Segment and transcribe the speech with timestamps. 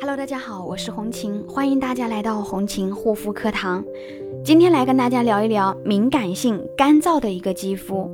[0.00, 3.84] Hello，大家好，我是红琴，欢迎大家来到红琴护肤课堂。
[4.42, 8.10] 今天来跟大家聊一聊敏感性干燥的一个肌肤。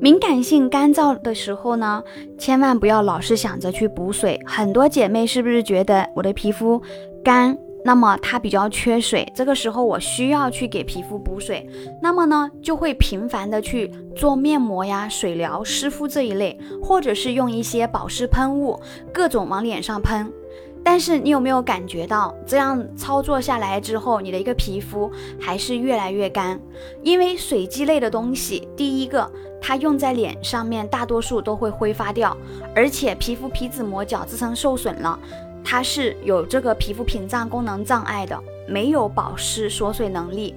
[0.00, 2.02] 敏感性干燥的时候呢，
[2.36, 4.40] 千万不要老是想着去补水。
[4.44, 6.82] 很多姐妹是不是觉得我的皮肤
[7.22, 7.56] 干？
[7.84, 11.64] 那么它比较缺水，这个时候我需要去给皮肤补水，
[12.02, 18.78] 那么呢就会频繁的去做面膜呀、水疗、湿敷这一类，或者是用一些保湿喷雾，
[19.14, 20.30] 各种往脸上喷。
[20.92, 25.08] 但是你有没有感觉到，这样操作下来之后，你的一个皮肤
[25.38, 26.60] 还是越来越干？
[27.04, 29.30] 因为水基类的东西，第一个
[29.62, 32.36] 它用在脸上面，大多数都会挥发掉，
[32.74, 35.16] 而且皮肤皮脂膜角质层受损了。
[35.62, 40.56] 它是有这个皮肤屏障功能障碍的，没有保湿锁水能力，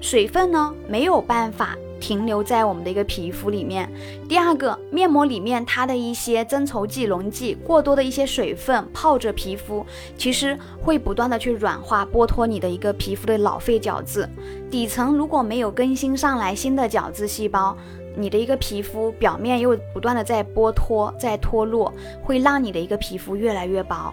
[0.00, 3.90] 水分呢没有办法停留在我们的一个皮肤里面。
[4.28, 9.84] 第二个，面膜里面它的一些增稠剂、溶剂过多的一些水分泡着皮肤，
[10.16, 14.28] 其实会不断的去软化剥脱你的一个皮肤的老废角质，
[14.70, 17.76] 底层如果没有更新上来新的角质细胞，
[18.14, 24.12] 你的一个皮肤表面又不断的在剥脱、在脱落，会让你的一个皮肤越来越薄。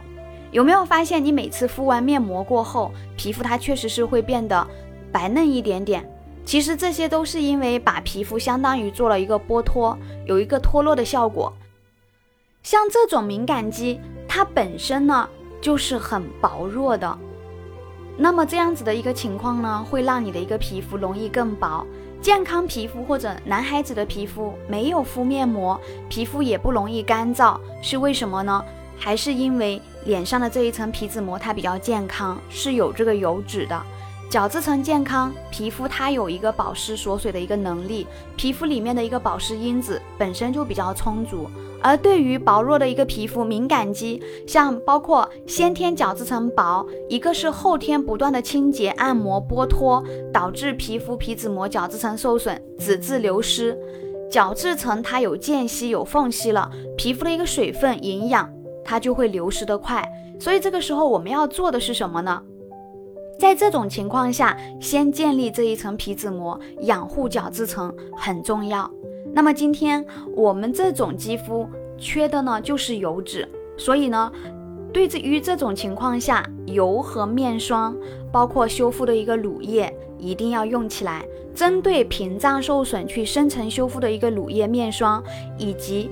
[0.51, 4.65] 有没有发现，你每次敷完面膜过后，皮肤它确实是会变得
[5.13, 6.05] 白嫩一点点？
[6.43, 11.53] 其实这些都是因为把皮肤相当于做了一个剥脱，有一个脱落的效果。
[12.63, 15.29] 像这种敏感肌，它本身呢
[15.61, 17.17] 就是很薄弱的，
[18.17, 21.85] 那么这样子的一个情况呢，会让你的一个皮肤容易更薄。
[22.21, 28.63] 健康皮肤或者男孩子的皮肤没有敷面膜，皮肤也不容易干燥，是为什么呢？
[28.97, 33.83] 还是因为脸上的这一层皮脂膜它比较健康，是有这个油脂的，
[34.33, 41.47] 角质层健康，皮肤它有一个保湿锁水的一个能力，皮肤里面的一个保湿因子本身就比较充足。
[41.83, 50.03] 而对于薄弱的一个皮肤敏感肌，像包括先天角质层薄，一个是后天不断的清洁按摩剥脱，
[50.33, 53.77] 导致皮肤皮脂膜角质层受损，脂质流失，
[54.31, 58.51] 角质层它有间隙有缝隙了，皮肤的一个水分营养。
[58.85, 62.41] 它就会流失的快，所以这个时候我们要做的是什么呢？
[63.43, 68.89] 在这种情况下，先建立这一层皮脂膜，养护角质层很重要。
[69.33, 71.67] 那么今天我们这种肌肤
[71.97, 73.45] 缺的呢，就是油脂，
[73.75, 74.31] 所以呢，
[74.93, 77.93] 对于这种情况下，油和面霜，
[78.31, 81.25] 包括修复的一个乳液，一定要用起来。
[81.53, 85.21] 针对屏障受损去深层修复的一个乳液、面霜，
[85.57, 86.09] 以及。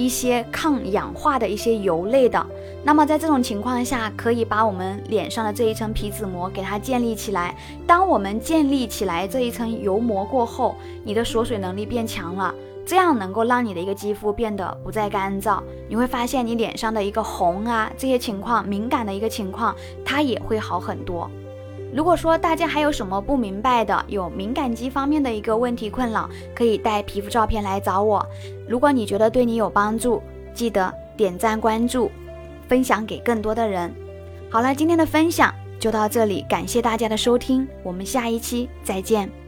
[0.00, 2.46] 一些抗氧化的一些油类的，
[2.82, 7.54] 那么在这种情况下，可以把我们脸上的这一层皮脂膜给它建立起来。
[7.86, 10.74] 当我们建立起来这一层油膜过后，
[11.04, 12.54] 你的锁水能力变强了，
[12.86, 15.62] 这样能够让你的一个肌肤变得不再干燥。
[15.86, 21.30] 你会发现你脸上的一个红啊这些情况敏感的一个情况，它也会好很多。
[21.92, 28.24] 如果说大家还有什么不明白的，有敏感肌方面的一个问题困扰，可以带皮肤照片来找我。
[28.68, 30.22] 如果你觉得对你有帮助，
[30.54, 32.10] 记得点赞关注，
[32.68, 33.92] 分享给更多的人。
[34.50, 39.39] 好了，今天的分享就到这里，感谢大家的收听，我们下一期再见。